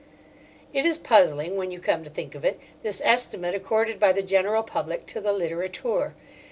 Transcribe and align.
It 0.73 0.83
is 0.83 0.97
puzzling, 0.97 1.57
when 1.57 1.69
you 1.69 1.79
come 1.79 2.03
to 2.03 2.09
think 2.09 2.33
of 2.33 2.43
it, 2.43 2.59
this 2.81 3.03
estimate 3.05 3.53
accorded 3.53 3.99
by 3.99 4.13
the 4.13 4.23
general 4.23 4.63
public 4.63 5.05
to 5.05 5.21
the 5.21 5.31
littérateur. 5.31 6.13